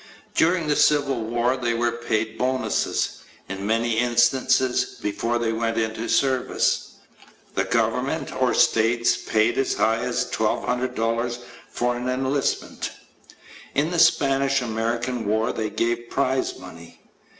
[0.33, 6.09] During the Civil War they were paid bonuses, in many instances, before they went into
[6.09, 6.95] service.
[7.53, 11.37] The government, or states, paid as high as $1,200
[11.69, 12.89] for an enlistment.
[13.75, 17.01] In the Spanish American War they gave prize money.